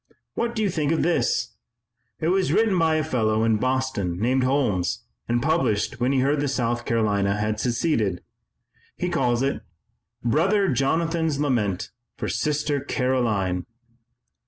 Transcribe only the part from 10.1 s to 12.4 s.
'Brother Jonathan's Lament for